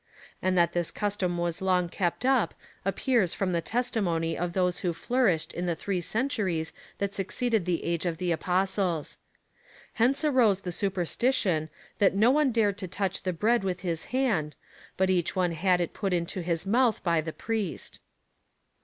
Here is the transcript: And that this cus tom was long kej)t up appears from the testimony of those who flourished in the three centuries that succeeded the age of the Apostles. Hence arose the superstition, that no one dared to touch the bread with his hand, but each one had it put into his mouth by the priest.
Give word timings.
And 0.41 0.57
that 0.57 0.73
this 0.73 0.89
cus 0.89 1.15
tom 1.15 1.37
was 1.37 1.61
long 1.61 1.87
kej)t 1.87 2.25
up 2.25 2.55
appears 2.83 3.35
from 3.35 3.51
the 3.51 3.61
testimony 3.61 4.35
of 4.35 4.53
those 4.53 4.79
who 4.79 4.93
flourished 4.93 5.53
in 5.53 5.67
the 5.67 5.75
three 5.75 6.01
centuries 6.01 6.73
that 6.97 7.13
succeeded 7.13 7.65
the 7.65 7.83
age 7.83 8.07
of 8.07 8.17
the 8.17 8.31
Apostles. 8.31 9.17
Hence 9.93 10.25
arose 10.25 10.61
the 10.61 10.71
superstition, 10.71 11.69
that 11.99 12.15
no 12.15 12.31
one 12.31 12.51
dared 12.51 12.79
to 12.79 12.87
touch 12.87 13.21
the 13.21 13.31
bread 13.31 13.63
with 13.63 13.81
his 13.81 14.05
hand, 14.05 14.55
but 14.97 15.11
each 15.11 15.35
one 15.35 15.51
had 15.51 15.79
it 15.79 15.93
put 15.93 16.13
into 16.13 16.41
his 16.41 16.65
mouth 16.65 17.03
by 17.03 17.21
the 17.21 17.31
priest. 17.31 17.99